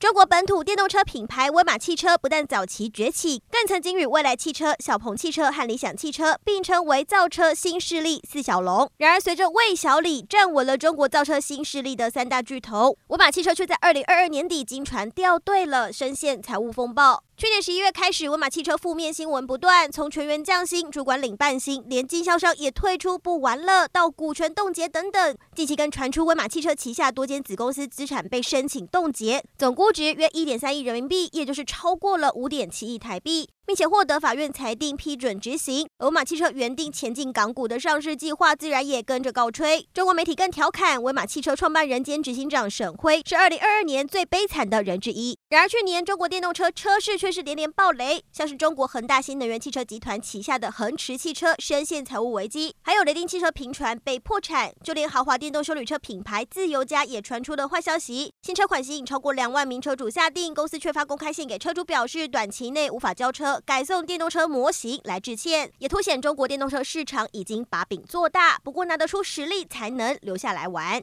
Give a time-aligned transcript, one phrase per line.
[0.00, 8.90] 中国本土电动车品牌威马汽车不但早期崛起，更曾经与蔚来汽车、小鹏汽车和理想汽车并称为造车新势力四小龙。
[8.96, 17.22] 然而，随着魏小李站稳了中国造车新势力的三大巨头，威马汽车却在二零二二年底经传掉队了，深陷财务风暴。
[17.36, 25.36] 去年十一月开始，威马汽车负面新闻不断，从全员降薪、主管领半薪，连经销商也退出不玩了，到股权冻结等等。
[25.54, 33.48] 近期更传出威马汽车旗下多间子公司资产被申请冻结，总估值约一点三亿人民币，也就是超过了五点七亿台币。
[33.70, 39.86] 并且获得法院裁定批准执行，欧马汽车原定前进港股的上市计划，自然也跟着告吹。
[39.94, 45.38] 中国媒体更调侃，威马汽车创办人兼执行长沈辉是二零二二年最悲惨的人之一。
[45.50, 63.59] 然而去年中国电动车车市却是连连爆雷，像是中国恒大新能源汽车集团旗下的恒驰汽车深陷财务危机，还有雷丁汽车频传被破产，就连豪华电动休旅车品牌自由家也传出了坏消息，新车款吸引超过两万名车主下定，公司却发公开信给车主表示短期内无法交车。
[63.64, 68.58] 改送电动车模型来致歉，也凸显中国电动车市场已经把饼做大。
[68.64, 71.02] 不过拿得出实力才能留下来玩。